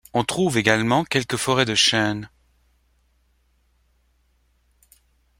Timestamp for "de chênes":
1.65-2.27